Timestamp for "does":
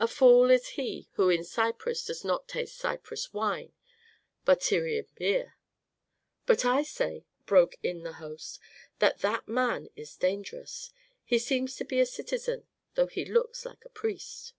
2.04-2.24